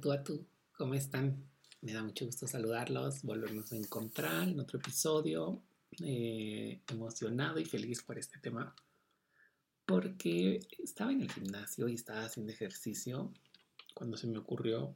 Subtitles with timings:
[0.00, 1.44] Tú a tú, ¿cómo están?
[1.80, 5.62] Me da mucho gusto saludarlos, volvernos a encontrar en otro episodio.
[6.02, 8.74] Eh, emocionado y feliz por este tema
[9.86, 13.32] porque estaba en el gimnasio y estaba haciendo ejercicio
[13.94, 14.94] cuando se me ocurrió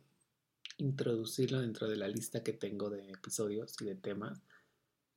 [0.79, 4.43] introducirlo dentro de la lista que tengo de episodios y de temas.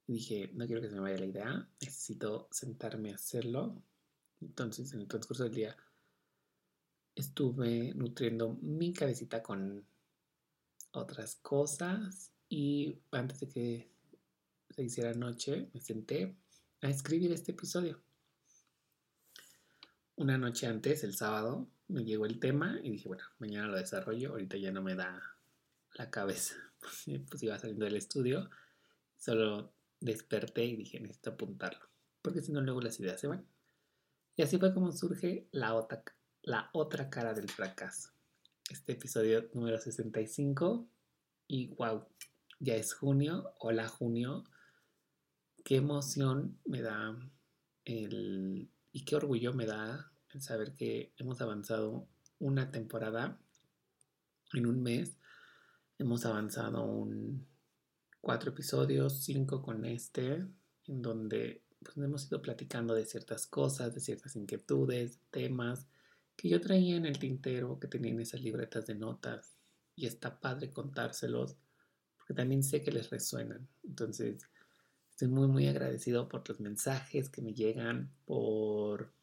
[0.07, 3.81] Y dije, no quiero que se me vaya la idea, necesito sentarme a hacerlo.
[4.41, 5.77] Entonces, en el transcurso del día,
[7.33, 9.83] estuve nutriendo mi cabecita con
[10.91, 13.89] otras cosas y antes de que
[14.69, 16.37] se hiciera noche, me senté
[16.81, 17.99] a escribir este episodio.
[20.15, 24.29] Una noche antes, el sábado, me llegó el tema y dije, bueno, mañana lo desarrollo,
[24.34, 25.20] ahorita ya no me da
[25.95, 26.55] la cabeza.
[27.29, 28.47] Pues iba saliendo del estudio,
[29.18, 31.90] solo desperté y dije, necesito apuntarlo,
[32.21, 33.47] porque si no luego las ideas se van.
[34.35, 36.03] Y así fue como surge la otra,
[36.44, 38.10] la otra cara del fracaso.
[38.70, 40.86] Este episodio número 65
[41.48, 42.05] y wow,
[42.60, 44.44] ya es junio, hola junio,
[45.64, 47.18] qué emoción me da
[47.86, 52.08] el, y qué orgullo me da el saber que hemos avanzado
[52.40, 53.40] una temporada
[54.54, 55.16] en un mes.
[55.98, 57.48] Hemos avanzado un
[58.20, 60.46] cuatro episodios, cinco con este,
[60.88, 65.88] en donde pues, hemos ido platicando de ciertas cosas, de ciertas inquietudes, temas
[66.35, 69.57] que yo traía en el tintero, que tenía en esas libretas de notas.
[69.95, 71.56] Y está padre contárselos,
[72.17, 73.67] porque también sé que les resuenan.
[73.84, 74.47] Entonces,
[75.13, 79.13] Estoy muy, muy agradecido por los mensajes que me llegan, por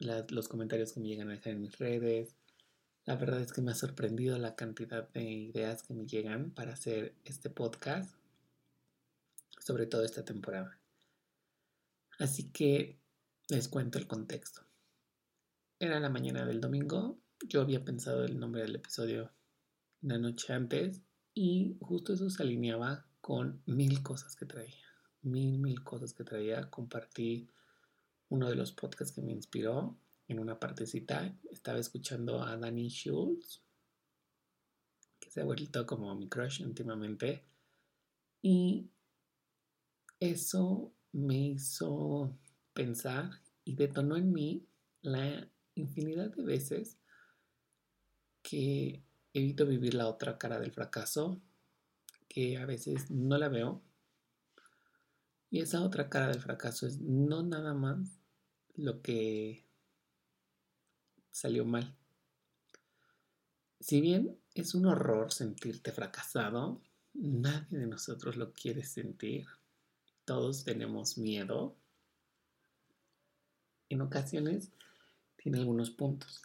[0.00, 2.34] los comentarios que me llegan a dejar en mis redes.
[3.04, 6.72] La verdad es que me ha sorprendido la cantidad de ideas que me llegan para
[6.72, 8.12] hacer este podcast,
[9.60, 10.80] sobre todo esta temporada.
[12.18, 12.98] Así que
[13.48, 14.62] les cuento el contexto.
[15.78, 19.32] Era la mañana del domingo, yo había pensado el nombre del episodio
[20.02, 21.02] una noche antes
[21.34, 24.84] y justo eso se alineaba con mil cosas que traía
[25.24, 26.70] mil, mil cosas que traía.
[26.70, 27.48] Compartí
[28.28, 29.96] uno de los podcasts que me inspiró
[30.28, 31.36] en una partecita.
[31.50, 33.62] Estaba escuchando a Danny Schultz,
[35.18, 37.44] que se ha vuelto como mi crush últimamente.
[38.42, 38.90] Y
[40.20, 42.36] eso me hizo
[42.72, 43.30] pensar
[43.64, 44.66] y detonó en mí
[45.00, 46.96] la infinidad de veces
[48.42, 49.02] que
[49.32, 51.40] evito vivir la otra cara del fracaso,
[52.28, 53.82] que a veces no la veo
[55.54, 58.18] y esa otra cara del fracaso es no nada más
[58.74, 59.64] lo que
[61.30, 61.94] salió mal.
[63.78, 69.46] Si bien es un horror sentirte fracasado, nadie de nosotros lo quiere sentir.
[70.24, 71.76] Todos tenemos miedo.
[73.90, 74.72] En ocasiones
[75.44, 76.42] tiene algunos puntos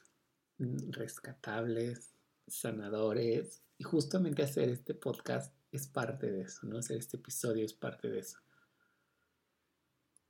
[0.60, 2.14] rescatables,
[2.48, 3.64] sanadores.
[3.80, 6.78] Y justamente hacer este podcast es parte de eso, ¿no?
[6.78, 8.38] Hacer este episodio es parte de eso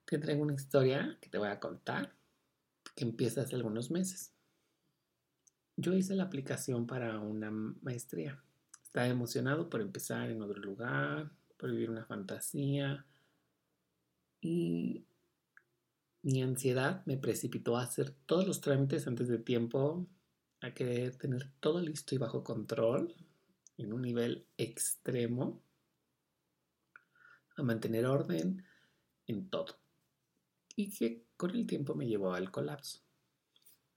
[0.10, 2.16] te traigo una historia que te voy a contar
[2.96, 4.34] que empieza hace algunos meses.
[5.78, 8.42] Yo hice la aplicación para una maestría.
[8.84, 13.06] Estaba emocionado por empezar en otro lugar, por vivir una fantasía.
[14.42, 15.06] Y
[16.22, 20.08] mi ansiedad me precipitó a hacer todos los trámites antes de tiempo,
[20.62, 23.16] a querer tener todo listo y bajo control,
[23.78, 25.62] en un nivel extremo,
[27.56, 28.66] a mantener orden
[29.28, 29.80] en todo
[30.80, 33.02] y que con el tiempo me llevó al colapso.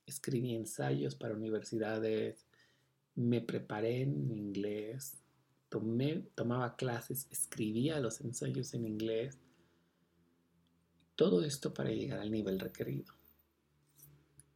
[0.04, 2.44] Escribí ensayos para universidades,
[3.14, 5.22] me preparé en inglés,
[5.68, 9.38] tomé, tomaba clases, escribía los ensayos en inglés.
[11.16, 13.14] Todo esto para llegar al nivel requerido.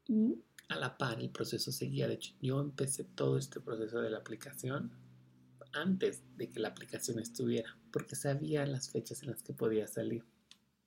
[0.09, 2.09] Y a la par el proceso seguía.
[2.09, 4.93] De hecho, yo empecé todo este proceso de la aplicación
[5.73, 10.25] antes de que la aplicación estuviera, porque sabía las fechas en las que podía salir.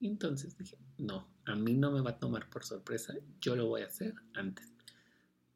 [0.02, 3.82] Entonces dije, no, a mí no me va a tomar por sorpresa, yo lo voy
[3.82, 4.72] a hacer antes,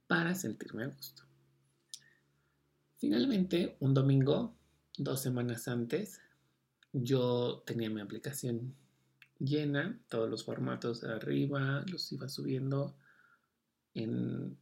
[0.07, 1.23] para sentirme a gusto.
[2.97, 4.55] Finalmente, un domingo,
[4.97, 6.19] dos semanas antes,
[6.91, 8.75] yo tenía mi aplicación
[9.43, 12.95] llena, todos los formatos de arriba, los iba subiendo
[13.93, 14.57] en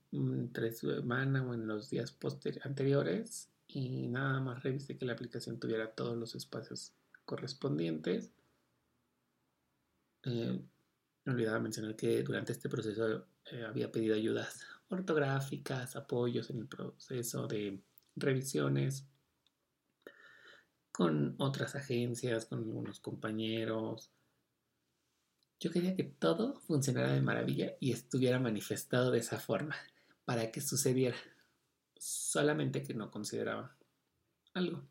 [0.51, 2.18] tres semanas o en los días
[2.63, 6.94] anteriores y nada más revisé que la aplicación tuviera todos los espacios
[7.24, 8.33] correspondientes
[10.24, 10.62] eh,
[11.24, 16.68] me olvidaba mencionar que durante este proceso eh, había pedido ayudas ortográficas, apoyos en el
[16.68, 17.81] proceso de
[18.16, 19.07] revisiones
[20.92, 24.12] con otras agencias, con algunos compañeros.
[25.61, 29.75] Yo quería que todo funcionara de maravilla y estuviera manifestado de esa forma
[30.25, 31.15] para que sucediera.
[32.03, 33.77] solamente que no consideraba
[34.55, 34.89] algo,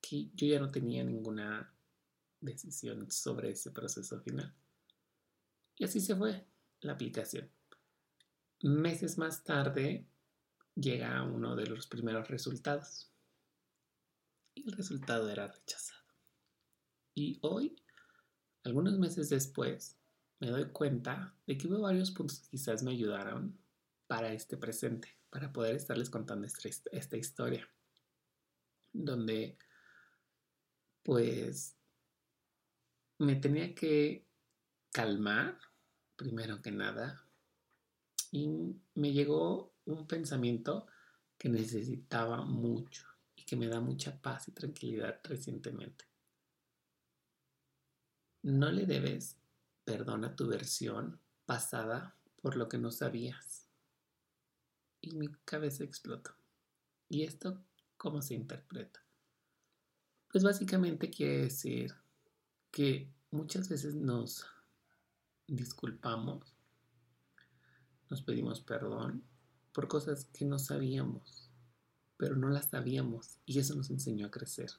[0.00, 1.72] que yo ya no tenía ninguna
[2.40, 4.52] decisión sobre ese proceso final.
[5.76, 6.44] Y así se fue
[6.80, 7.48] la aplicación.
[8.62, 10.04] Meses más tarde
[10.74, 13.12] llega uno de los primeros resultados.
[14.52, 16.02] Y el resultado era rechazado.
[17.14, 17.76] Y hoy,
[18.66, 19.96] algunos meses después,
[20.40, 23.56] me doy cuenta de que hubo varios puntos que quizás me ayudaron
[24.08, 27.68] para este presente, para poder estarles contando esta, esta historia,
[28.92, 29.56] donde
[31.04, 31.76] pues
[33.18, 34.26] me tenía que
[34.90, 35.58] calmar,
[36.16, 37.24] primero que nada,
[38.32, 38.48] y
[38.94, 40.88] me llegó un pensamiento
[41.38, 46.15] que necesitaba mucho y que me da mucha paz y tranquilidad recientemente.
[48.46, 49.36] No le debes
[49.84, 53.66] perdón a tu versión pasada por lo que no sabías.
[55.00, 56.30] Y mi cabeza explotó.
[57.08, 57.60] ¿Y esto
[57.96, 59.04] cómo se interpreta?
[60.30, 61.92] Pues básicamente quiere decir
[62.70, 64.46] que muchas veces nos
[65.48, 66.54] disculpamos,
[68.08, 69.24] nos pedimos perdón
[69.72, 71.50] por cosas que no sabíamos,
[72.16, 74.70] pero no las sabíamos y eso nos enseñó a crecer.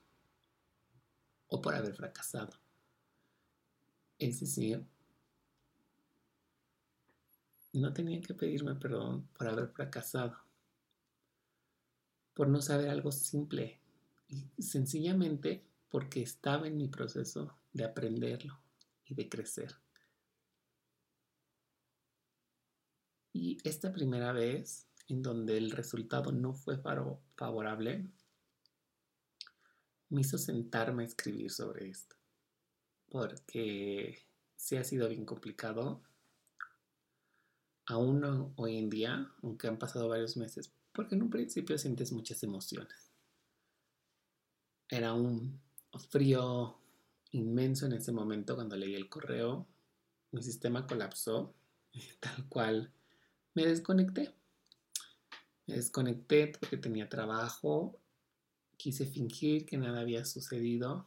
[1.49, 2.65] O por haber fracasado.
[4.19, 4.83] Es decir,
[7.73, 10.37] no tenía que pedirme perdón por haber fracasado,
[12.33, 13.79] por no saber algo simple
[14.27, 18.59] y sencillamente porque estaba en mi proceso de aprenderlo
[19.05, 19.75] y de crecer.
[23.31, 28.09] Y esta primera vez en donde el resultado no fue favorable,
[30.09, 32.16] me hizo sentarme a escribir sobre esto,
[33.09, 34.19] porque
[34.55, 36.01] sí ha sido bien complicado
[37.87, 42.43] aún hoy en día, aunque han pasado varios meses, porque en un principio sientes muchas
[42.43, 43.11] emociones.
[44.89, 45.59] Era un
[46.09, 46.77] frío
[47.31, 49.67] inmenso en ese momento cuando leí el correo.
[50.31, 51.53] Mi sistema colapsó,
[52.19, 52.91] tal cual
[53.53, 54.33] me desconecté.
[55.65, 57.99] Me desconecté porque tenía trabajo,
[58.77, 61.05] quise fingir que nada había sucedido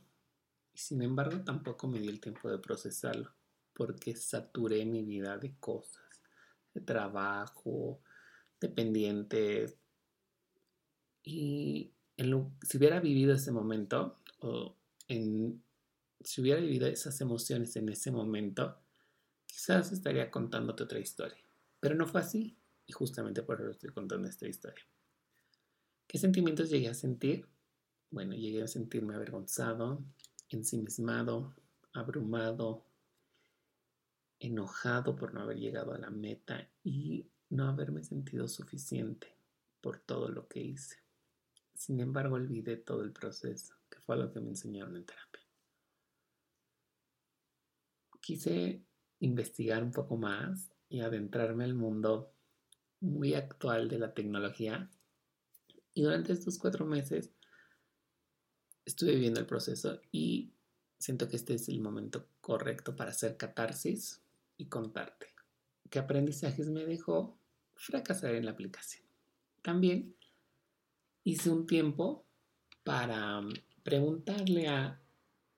[0.81, 3.33] sin embargo tampoco me di el tiempo de procesarlo
[3.75, 6.11] porque saturé mi vida de cosas
[6.75, 8.01] de trabajo,
[8.61, 9.77] de pendientes.
[11.23, 11.93] Y
[12.63, 14.77] si hubiera vivido ese momento, o
[15.09, 18.79] si hubiera vivido esas emociones en ese momento,
[19.47, 21.43] quizás estaría contándote otra historia.
[21.81, 22.57] Pero no fue así,
[22.87, 24.85] y justamente por eso estoy contando esta historia.
[26.07, 27.47] ¿Qué sentimientos llegué a sentir?
[28.11, 30.05] Bueno, llegué a sentirme avergonzado,
[30.57, 31.55] ensimismado,
[31.93, 32.85] abrumado,
[34.39, 39.37] enojado por no haber llegado a la meta y no haberme sentido suficiente
[39.81, 40.97] por todo lo que hice.
[41.75, 45.41] Sin embargo, olvidé todo el proceso, que fue lo que me enseñaron en terapia.
[48.21, 48.85] Quise
[49.21, 52.33] investigar un poco más y adentrarme al mundo
[53.01, 54.91] muy actual de la tecnología.
[55.95, 57.33] Y durante estos cuatro meses
[58.85, 60.51] estuve viviendo el proceso y
[60.99, 64.21] siento que este es el momento correcto para hacer catarsis
[64.57, 65.29] y contarte
[65.91, 67.37] qué aprendizajes me dejó
[67.75, 69.05] fracasar en la aplicación.
[69.63, 70.15] También
[71.25, 72.25] hice un tiempo
[72.85, 75.01] para mm, preguntarle a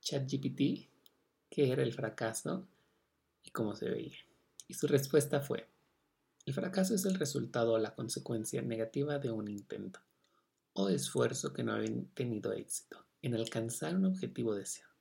[0.01, 0.89] ChatGPT
[1.51, 2.67] qué era el fracaso
[3.45, 4.17] y cómo se veía.
[4.69, 5.69] Y su respuesta fue,
[6.47, 10.01] el fracaso es el resultado o la consecuencia negativa de un intento
[10.73, 14.93] o esfuerzo que no ha tenido éxito en alcanzar un objetivo deseado.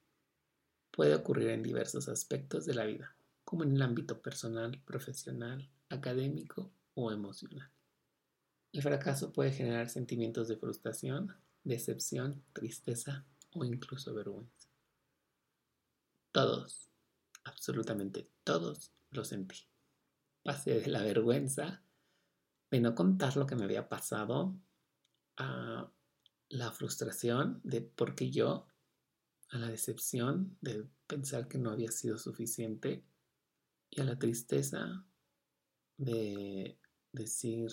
[0.92, 6.72] Puede ocurrir en diversos aspectos de la vida, como en el ámbito personal, profesional, académico
[6.94, 7.70] o emocional.
[8.72, 14.70] El fracaso puede generar sentimientos de frustración, decepción, tristeza o incluso vergüenza.
[16.32, 16.90] Todos,
[17.44, 19.58] absolutamente todos lo sentí.
[20.44, 21.84] Pasé de la vergüenza
[22.70, 24.56] de no contar lo que me había pasado
[25.38, 25.92] a
[26.52, 28.68] la frustración de por qué yo,
[29.50, 33.04] a la decepción de pensar que no había sido suficiente
[33.90, 35.06] y a la tristeza
[35.98, 36.78] de
[37.12, 37.72] decir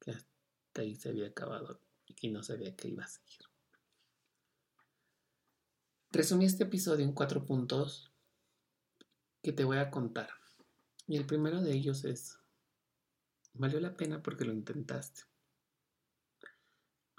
[0.00, 3.40] que hasta ahí se había acabado y que no sabía que iba a seguir.
[6.10, 8.10] Resumí este episodio en cuatro puntos
[9.42, 10.30] que te voy a contar.
[11.06, 12.38] Y el primero de ellos es,
[13.54, 15.31] valió la pena porque lo intentaste.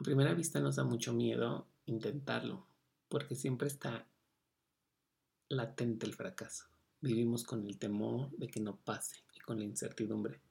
[0.03, 2.67] A primera vista nos da mucho miedo intentarlo,
[3.07, 4.05] porque siempre está
[5.47, 6.65] latente el fracaso.
[6.99, 10.41] Vivimos con el temor de que no pase y con la incertidumbre.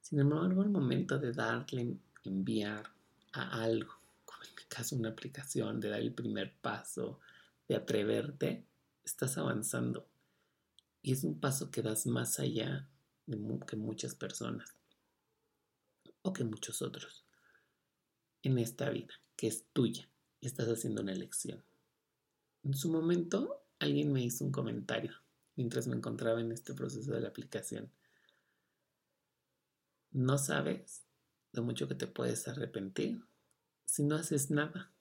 [0.00, 2.90] Sin embargo, al momento de darle enviar
[3.34, 3.92] a algo,
[4.24, 7.20] como en mi caso una aplicación, de dar el primer paso,
[7.68, 8.64] de atreverte,
[9.04, 10.08] estás avanzando.
[11.02, 12.88] Y es un paso que das más allá
[13.26, 14.74] de que muchas personas
[16.22, 17.23] o que muchos otros
[18.44, 20.08] en esta vida, que es tuya
[20.46, 21.64] estás haciendo una elección.
[22.62, 25.12] En su momento, alguien me hizo un comentario
[25.56, 27.90] mientras me encontraba en este proceso de la aplicación.
[30.10, 31.04] No sabes
[31.52, 33.24] lo mucho que te puedes arrepentir
[33.84, 34.92] si no haces nada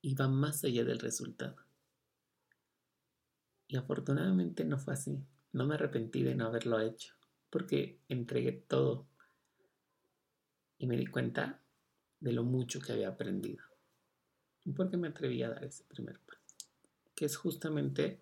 [0.00, 1.56] y va más allá del resultado.
[3.66, 5.22] Y afortunadamente no fue así.
[5.52, 7.14] No me arrepentí de no haberlo hecho
[7.50, 9.08] porque entregué todo
[10.78, 11.62] y me di cuenta
[12.20, 13.64] de lo mucho que había aprendido.
[14.64, 16.56] Y porque me atreví a dar ese primer paso,
[17.14, 18.20] que es justamente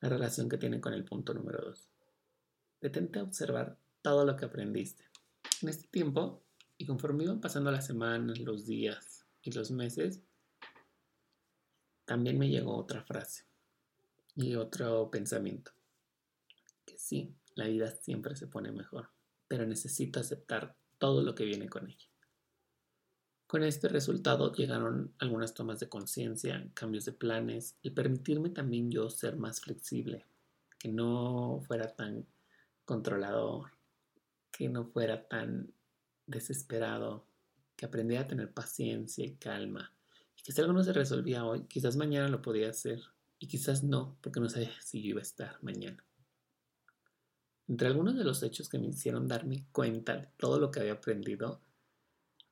[0.00, 1.88] la relación que tiene con el punto número dos.
[2.80, 5.04] Detente a observar todo lo que aprendiste.
[5.62, 6.42] En este tiempo,
[6.76, 10.22] y conforme iban pasando las semanas, los días y los meses,
[12.04, 13.46] también me llegó otra frase
[14.36, 15.72] y otro pensamiento.
[16.84, 19.10] Que sí, la vida siempre se pone mejor,
[19.48, 22.13] pero necesito aceptar todo lo que viene con ella.
[23.46, 29.10] Con este resultado llegaron algunas tomas de conciencia, cambios de planes y permitirme también yo
[29.10, 30.24] ser más flexible,
[30.78, 32.26] que no fuera tan
[32.84, 33.70] controlador,
[34.50, 35.72] que no fuera tan
[36.26, 37.26] desesperado,
[37.76, 39.92] que aprendiera a tener paciencia y calma,
[40.38, 43.02] y que si algo no se resolvía hoy, quizás mañana lo podía hacer
[43.38, 46.02] y quizás no, porque no sabía si yo iba a estar mañana.
[47.68, 50.94] Entre algunos de los hechos que me hicieron darme cuenta de todo lo que había
[50.94, 51.60] aprendido,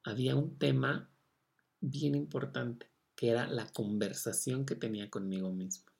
[0.04, 1.10] había un tema
[1.80, 5.92] bien importante, que era la conversación que tenía conmigo mismo,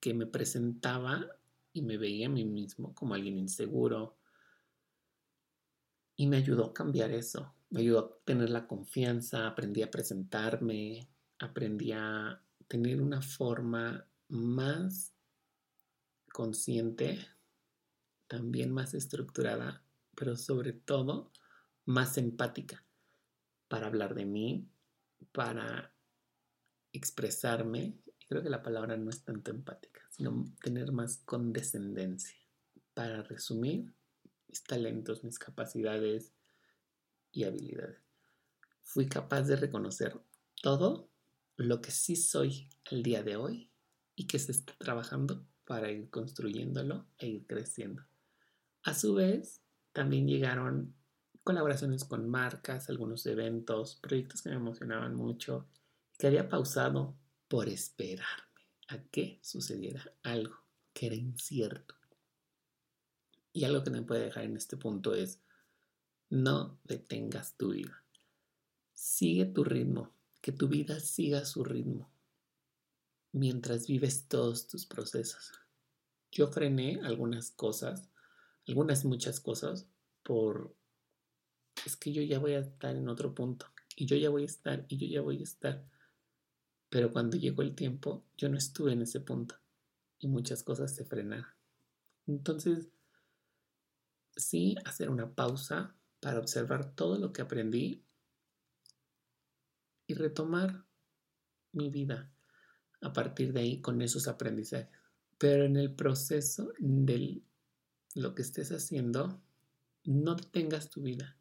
[0.00, 1.26] que me presentaba
[1.72, 4.16] y me veía a mí mismo como alguien inseguro,
[6.16, 11.08] y me ayudó a cambiar eso, me ayudó a tener la confianza, aprendí a presentarme,
[11.38, 15.14] aprendí a tener una forma más
[16.32, 17.18] consciente,
[18.26, 19.82] también más estructurada,
[20.16, 21.30] pero sobre todo
[21.88, 22.84] más empática
[23.66, 24.68] para hablar de mí,
[25.32, 25.94] para
[26.92, 27.98] expresarme.
[28.28, 32.36] Creo que la palabra no es tanto empática, sino tener más condescendencia.
[32.92, 33.90] Para resumir,
[34.48, 36.34] mis talentos, mis capacidades
[37.32, 38.02] y habilidades.
[38.82, 40.20] Fui capaz de reconocer
[40.60, 41.08] todo
[41.56, 43.70] lo que sí soy el día de hoy
[44.14, 48.04] y que se está trabajando para ir construyéndolo e ir creciendo.
[48.82, 50.97] A su vez, también llegaron
[51.48, 55.66] colaboraciones con marcas, algunos eventos, proyectos que me emocionaban mucho,
[56.18, 57.16] que había pausado
[57.48, 60.58] por esperarme a que sucediera algo
[60.92, 61.94] que era incierto.
[63.54, 65.40] Y algo que me puede dejar en este punto es,
[66.28, 68.04] no detengas tu vida.
[68.92, 70.12] Sigue tu ritmo,
[70.42, 72.10] que tu vida siga su ritmo
[73.32, 75.52] mientras vives todos tus procesos.
[76.30, 78.10] Yo frené algunas cosas,
[78.66, 79.86] algunas muchas cosas,
[80.22, 80.76] por
[81.88, 83.66] es que yo ya voy a estar en otro punto
[83.96, 85.84] y yo ya voy a estar y yo ya voy a estar.
[86.90, 89.54] Pero cuando llegó el tiempo, yo no estuve en ese punto
[90.18, 91.50] y muchas cosas se frenaron.
[92.26, 92.90] Entonces,
[94.36, 98.04] sí, hacer una pausa para observar todo lo que aprendí
[100.06, 100.84] y retomar
[101.72, 102.30] mi vida
[103.00, 104.90] a partir de ahí con esos aprendizajes.
[105.38, 107.40] Pero en el proceso de
[108.14, 109.40] lo que estés haciendo,
[110.04, 111.37] no detengas tu vida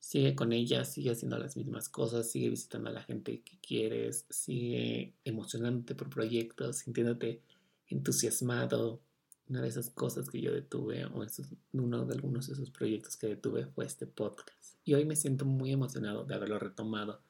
[0.00, 4.26] sigue con ella, sigue haciendo las mismas cosas, sigue visitando a la gente que quieres,
[4.30, 7.42] sigue emocionándote por proyectos, sintiéndote
[7.88, 9.00] entusiasmado.
[9.48, 11.24] Una de esas cosas que yo detuve, o
[11.72, 14.76] uno de algunos de esos proyectos que detuve fue este podcast.
[14.84, 17.22] Y hoy me siento muy emocionado de haberlo retomado,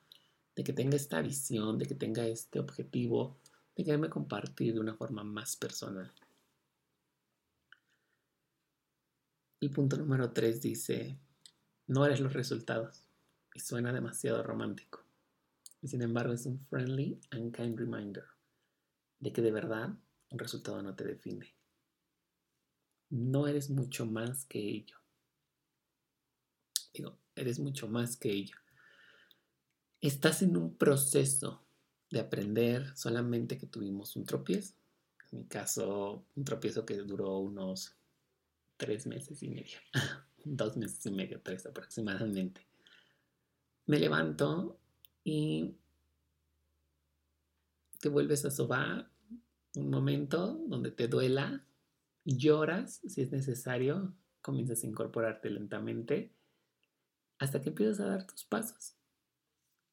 [0.56, 3.38] de que tenga esta visión, de que tenga este objetivo,
[3.76, 6.12] de quererme compartir de una forma más personal.
[9.60, 11.18] El punto número 3 dice,
[11.88, 13.02] no eres los resultados.
[13.54, 15.04] Y suena demasiado romántico.
[15.82, 18.24] Y sin embargo es un friendly and kind reminder
[19.18, 19.90] de que de verdad
[20.30, 21.54] un resultado no te define.
[23.10, 24.96] No eres mucho más que ello.
[26.92, 28.56] Digo, eres mucho más que ello.
[30.00, 31.64] Estás en un proceso
[32.10, 34.74] de aprender solamente que tuvimos un tropiezo.
[35.32, 37.96] En mi caso, un tropiezo que duró unos
[38.76, 39.78] tres meses y medio.
[40.56, 42.66] dos meses y medio, tres aproximadamente.
[43.86, 44.78] Me levanto
[45.24, 45.74] y
[48.00, 49.10] te vuelves a sobar
[49.74, 51.64] un momento donde te duela,
[52.24, 56.34] lloras si es necesario, comienzas a incorporarte lentamente
[57.38, 58.96] hasta que empiezas a dar tus pasos.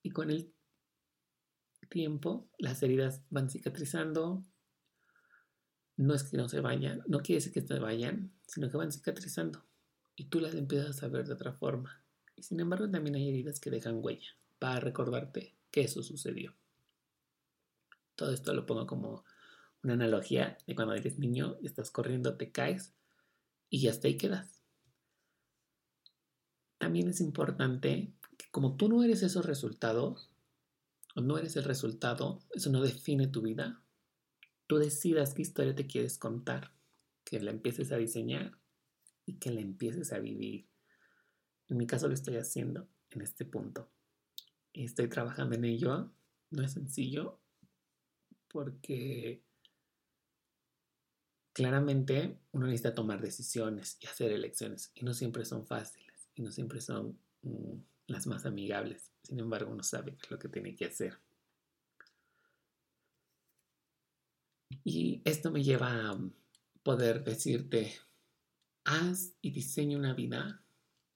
[0.01, 0.53] Y con el
[1.89, 4.43] tiempo, las heridas van cicatrizando.
[5.97, 8.91] No es que no se vayan, no quiere decir que se vayan, sino que van
[8.91, 9.63] cicatrizando.
[10.15, 12.03] Y tú las empiezas a ver de otra forma.
[12.35, 16.55] Y sin embargo, también hay heridas que dejan huella para recordarte que eso sucedió.
[18.15, 19.25] Todo esto lo pongo como
[19.83, 22.93] una analogía de cuando eres niño estás corriendo, te caes
[23.69, 24.63] y hasta ahí quedas.
[26.77, 30.31] También es importante que como tú no eres esos resultados,
[31.15, 33.81] o no eres el resultado, eso no define tu vida,
[34.67, 36.73] tú decidas qué historia te quieres contar,
[37.23, 38.57] que la empieces a diseñar
[39.25, 40.67] y que la empieces a vivir.
[41.67, 43.89] En mi caso lo estoy haciendo en este punto.
[44.73, 46.11] Estoy trabajando en ello.
[46.51, 47.39] No es sencillo
[48.47, 49.43] porque
[51.53, 56.51] claramente uno necesita tomar decisiones y hacer elecciones y no siempre son fáciles y no
[56.51, 57.77] siempre son mm,
[58.07, 59.11] las más amigables.
[59.23, 61.17] Sin embargo, uno sabe lo que tiene que hacer.
[64.83, 66.19] Y esto me lleva a
[66.83, 67.93] poder decirte,
[68.85, 70.63] haz y diseña una vida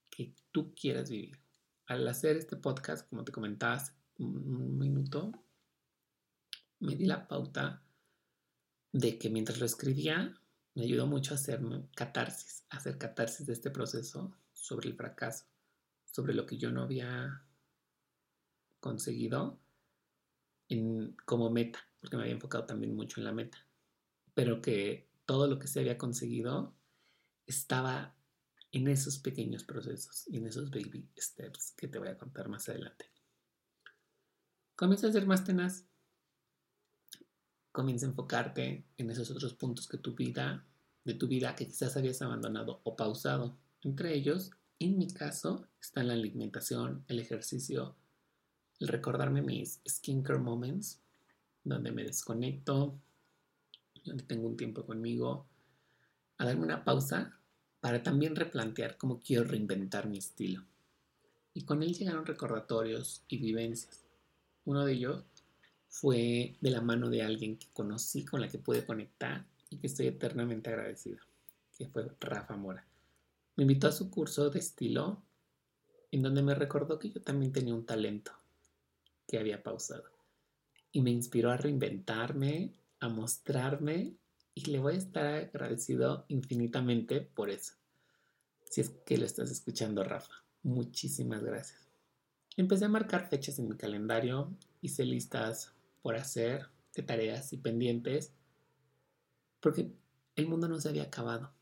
[0.10, 1.40] que tú quieras vivir.
[1.86, 3.82] Al hacer este podcast, como te comentaba
[4.18, 5.32] un minuto,
[6.80, 7.82] me di la pauta
[8.92, 10.36] de que mientras lo escribía,
[10.76, 11.62] me ayudó mucho a hacer
[11.96, 15.46] catarsis, hacer catarsis de este proceso sobre el fracaso,
[16.06, 17.44] sobre lo que yo no había
[18.80, 19.60] conseguido
[21.26, 23.58] como meta, porque me había enfocado también mucho en la meta,
[24.34, 26.76] pero que todo lo que se había conseguido
[27.50, 28.16] estaba
[28.72, 32.70] en esos pequeños procesos y en esos baby steps que te voy a contar más
[32.70, 33.06] adelante.
[34.76, 35.86] Comienza a ser más tenaz.
[37.72, 40.64] Comienza a enfocarte en esos otros puntos que tu vida,
[41.04, 43.58] de tu vida que quizás habías abandonado o pausado.
[43.82, 47.96] Entre ellos, en mi caso, está la alimentación, el ejercicio,
[48.80, 51.02] el recordarme mis skincare moments,
[51.64, 53.00] donde me desconecto,
[54.06, 55.48] donde tengo un tiempo conmigo,
[56.38, 57.39] a darme una pausa
[57.82, 60.64] para también replantear cómo quiero reinventar mi estilo.
[61.54, 64.06] Y con él llegaron recordatorios y vivencias.
[64.66, 65.24] Uno de ellos
[65.88, 69.88] fue de la mano de alguien que conocí, con la que pude conectar y que
[69.88, 71.20] estoy eternamente agradecido,
[71.78, 72.86] que fue Rafa Mora.
[73.56, 75.22] Me invitó a su curso de estilo,
[76.12, 78.32] en donde me recordó que yo también tenía un talento
[79.28, 80.06] que había pausado.
[80.92, 84.14] Y me inspiró a reinventarme, a mostrarme
[84.60, 87.76] y le voy a estar agradecido infinitamente por eso.
[88.66, 90.34] Si es que lo estás escuchando, Rafa.
[90.64, 91.88] Muchísimas gracias.
[92.58, 98.34] Empecé a marcar fechas en mi calendario, hice listas por hacer, de tareas y pendientes,
[99.62, 99.94] porque
[100.36, 101.54] el mundo no se había acabado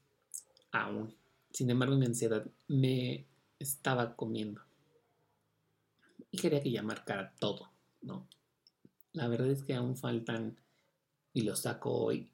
[0.71, 1.15] aún.
[1.51, 3.27] Sin embargo, mi ansiedad me
[3.59, 4.61] estaba comiendo.
[6.31, 8.27] Y quería que ya marcara todo, ¿no?
[9.13, 10.57] La verdad es que aún faltan,
[11.33, 12.31] y lo saco hoy,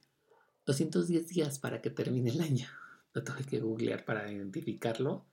[0.65, 2.67] 210 días para que termine el año.
[3.13, 5.26] Lo tuve que googlear para identificarlo.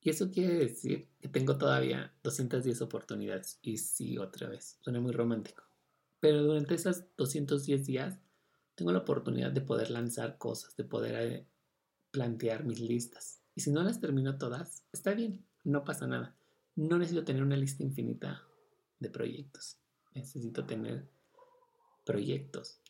[0.00, 3.58] Y eso quiere decir que tengo todavía 210 oportunidades.
[3.62, 5.64] Y sí, otra vez, suena muy romántico.
[6.20, 8.18] Pero durante esos 210 días
[8.74, 11.46] tengo la oportunidad de poder lanzar cosas, de poder eh,
[12.10, 13.40] plantear mis listas.
[13.54, 16.36] Y si no las termino todas, está bien, no pasa nada.
[16.76, 18.42] No necesito tener una lista infinita
[18.98, 19.78] de proyectos.
[20.14, 21.08] Necesito tener
[22.04, 22.80] proyectos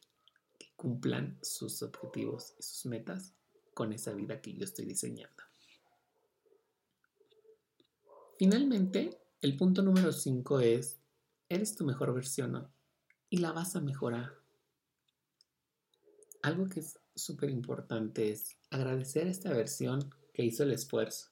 [0.76, 3.34] cumplan sus objetivos y sus metas
[3.74, 5.42] con esa vida que yo estoy diseñando.
[8.38, 10.98] Finalmente, el punto número 5 es,
[11.48, 12.68] eres tu mejor versión
[13.30, 14.32] y la vas a mejorar.
[16.42, 21.28] Algo que es súper importante es agradecer a esta versión que hizo el esfuerzo,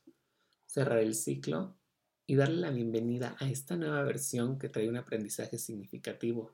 [0.67, 1.77] cerrar el ciclo
[2.27, 6.53] y darle la bienvenida a esta nueva versión que trae un aprendizaje significativo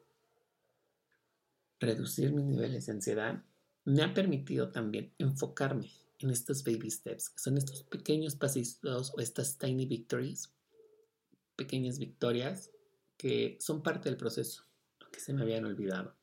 [1.81, 3.45] reducir mis niveles de ansiedad
[3.85, 9.21] me ha permitido también enfocarme en estos baby steps, que son estos pequeños pasitos o
[9.21, 10.53] estas tiny victories,
[11.57, 12.71] pequeñas victorias
[13.17, 14.65] que son parte del proceso,
[15.13, 16.15] que se me habían olvidado.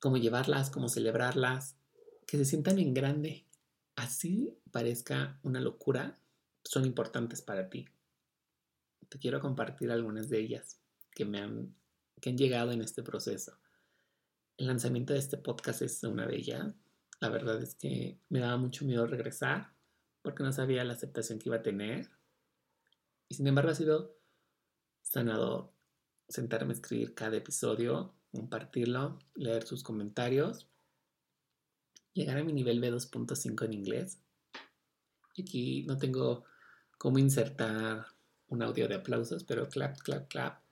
[0.00, 1.76] Cómo llevarlas, cómo celebrarlas,
[2.26, 3.46] que se sientan en grande,
[3.96, 6.20] así parezca una locura,
[6.64, 7.88] son importantes para ti.
[9.08, 11.74] Te quiero compartir algunas de ellas que me han
[12.20, 13.58] que han llegado en este proceso.
[14.56, 16.74] El lanzamiento de este podcast es una de ellas.
[17.20, 19.72] La verdad es que me daba mucho miedo regresar
[20.22, 22.10] porque no sabía la aceptación que iba a tener.
[23.28, 24.16] Y sin embargo ha sido
[25.02, 25.72] sanador
[26.28, 30.68] sentarme a escribir cada episodio, compartirlo, leer sus comentarios,
[32.12, 34.20] llegar a mi nivel B2.5 en inglés.
[35.34, 36.44] Y aquí no tengo
[36.98, 38.06] cómo insertar
[38.48, 40.62] un audio de aplausos, pero clap, clap, clap.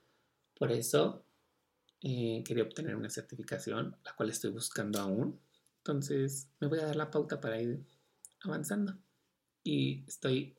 [0.58, 1.25] Por eso
[2.02, 5.40] eh, quería obtener una certificación, la cual estoy buscando aún.
[5.78, 7.84] Entonces me voy a dar la pauta para ir
[8.40, 8.98] avanzando.
[9.62, 10.56] Y estoy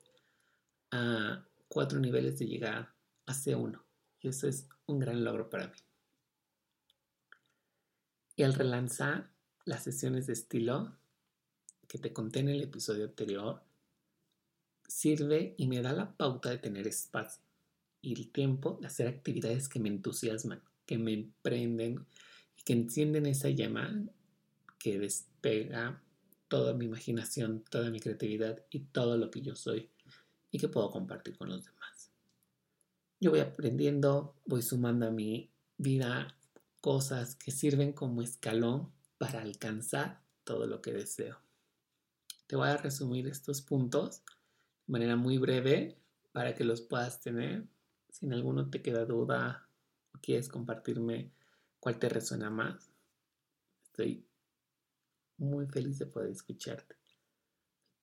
[0.91, 2.93] a cuatro niveles de llegar
[3.25, 3.81] a C1.
[4.19, 5.77] Y eso es un gran logro para mí.
[8.35, 9.31] Y al relanzar
[9.65, 10.97] las sesiones de estilo
[11.87, 13.63] que te conté en el episodio anterior,
[14.87, 17.43] sirve y me da la pauta de tener espacio
[18.01, 22.07] y el tiempo de hacer actividades que me entusiasman, que me emprenden
[22.57, 23.93] y que encienden esa llama
[24.79, 26.01] que despega
[26.47, 29.91] toda mi imaginación, toda mi creatividad y todo lo que yo soy
[30.49, 32.11] y que puedo compartir con los demás.
[33.19, 36.35] Yo voy aprendiendo, voy sumando a mi vida
[36.81, 41.37] cosas que sirven como escalón para alcanzar todo lo que deseo.
[42.47, 44.23] Te voy a resumir estos puntos
[44.85, 45.97] de manera muy breve
[46.31, 47.67] para que los puedas tener.
[48.09, 49.66] Si en alguno te queda duda
[50.21, 51.31] quieres compartirme
[51.79, 52.91] cuál te resuena más,
[53.83, 54.25] estoy
[55.37, 56.95] muy feliz de poder escucharte.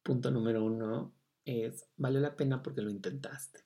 [0.02, 3.64] Punto número uno es, vale la pena porque lo intentaste.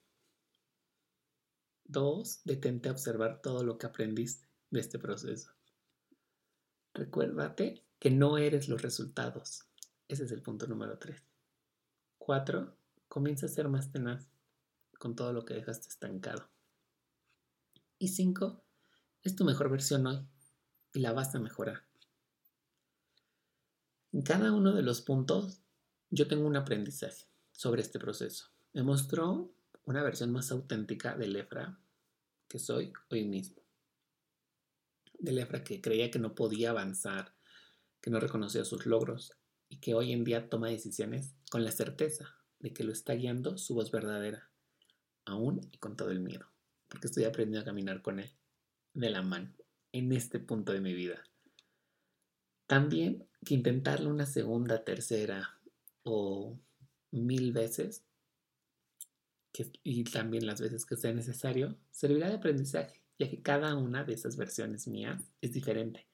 [1.84, 5.52] Dos, detente a observar todo lo que aprendiste de este proceso.
[6.94, 9.64] Recuérdate que no eres los resultados.
[10.06, 11.22] Ese es el punto número tres.
[12.18, 12.76] Cuatro,
[13.08, 14.28] comienza a ser más tenaz
[14.98, 16.50] con todo lo que dejaste estancado.
[17.98, 18.62] Y cinco,
[19.22, 20.24] es tu mejor versión hoy
[20.94, 21.84] y la vas a mejorar.
[24.12, 25.61] En cada uno de los puntos
[26.11, 28.46] yo tengo un aprendizaje sobre este proceso.
[28.72, 29.52] Me mostró
[29.84, 31.78] una versión más auténtica del Efra
[32.46, 33.62] que soy hoy mismo.
[35.18, 37.34] Del Efra que creía que no podía avanzar,
[38.00, 39.32] que no reconocía sus logros
[39.68, 43.58] y que hoy en día toma decisiones con la certeza de que lo está guiando
[43.58, 44.50] su voz verdadera,
[45.24, 46.46] aún y con todo el miedo,
[46.88, 48.31] porque estoy aprendiendo a caminar con él,
[48.94, 49.53] de la mano,
[49.92, 51.22] en este punto de mi vida.
[52.66, 55.59] También que intentarlo una segunda, tercera
[56.03, 56.59] o
[57.11, 58.05] mil veces,
[59.83, 64.14] y también las veces que sea necesario, servirá de aprendizaje, ya que cada una de
[64.14, 66.07] esas versiones mías es diferente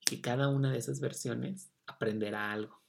[0.00, 2.80] y que cada una de esas versiones aprenderá algo,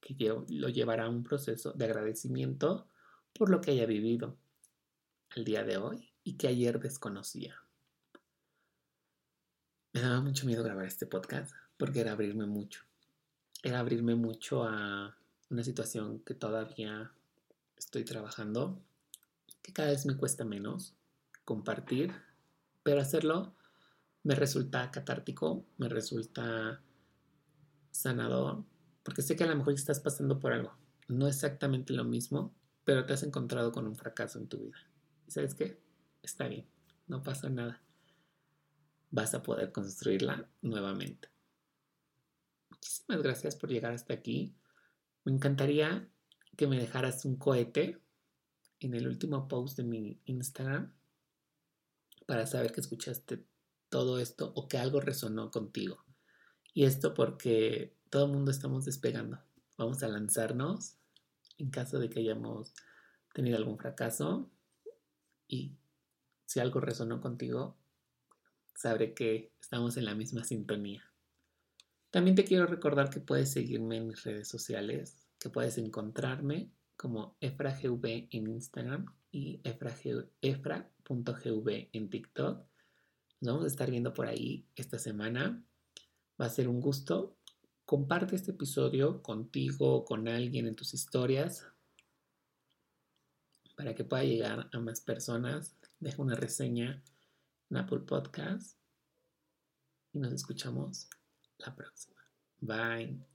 [0.00, 0.14] que
[0.48, 2.86] lo llevará a un proceso de agradecimiento
[3.32, 4.36] por lo que haya vivido
[5.34, 7.56] el día de hoy y que ayer desconocía.
[9.92, 12.84] Me daba mucho miedo grabar este podcast porque era abrirme mucho.
[13.62, 15.16] Era abrirme mucho a
[15.50, 17.12] una situación que todavía
[17.76, 18.80] estoy trabajando,
[19.60, 20.94] que cada vez me cuesta menos
[21.44, 22.12] compartir,
[22.82, 23.54] pero hacerlo
[24.22, 26.80] me resulta catártico, me resulta
[27.90, 28.64] sanador,
[29.02, 30.72] porque sé que a lo mejor estás pasando por algo.
[31.08, 32.54] No exactamente lo mismo,
[32.84, 34.78] pero te has encontrado con un fracaso en tu vida.
[35.26, 35.78] ¿Y sabes qué?
[36.22, 36.66] Está bien,
[37.08, 37.82] no pasa nada.
[39.10, 41.28] Vas a poder construirla nuevamente.
[42.70, 44.54] Muchísimas gracias por llegar hasta aquí.
[45.24, 46.08] Me encantaría
[46.56, 48.00] que me dejaras un cohete
[48.80, 50.92] en el último post de mi Instagram
[52.26, 53.44] para saber que escuchaste
[53.88, 56.04] todo esto o que algo resonó contigo.
[56.72, 59.38] Y esto porque todo el mundo estamos despegando.
[59.76, 60.96] Vamos a lanzarnos
[61.58, 62.74] en caso de que hayamos
[63.34, 64.50] tenido algún fracaso
[65.46, 65.76] y
[66.52, 67.78] si algo resonó contigo,
[68.76, 71.02] sabré que estamos en la misma sintonía.
[72.10, 77.38] También te quiero recordar que puedes seguirme en mis redes sociales, que puedes encontrarme como
[77.40, 80.28] efragv en Instagram y efra.gv
[81.90, 82.66] en TikTok.
[83.40, 85.64] Nos vamos a estar viendo por ahí esta semana.
[86.38, 87.34] Va a ser un gusto.
[87.86, 91.66] Comparte este episodio contigo, con alguien en tus historias,
[93.74, 95.74] para que pueda llegar a más personas.
[96.02, 97.00] Deja una reseña
[97.70, 98.76] en Apple Podcast
[100.12, 101.08] y nos escuchamos
[101.58, 102.20] la próxima.
[102.58, 103.31] Bye.